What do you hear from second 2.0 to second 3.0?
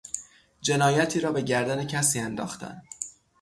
انداختن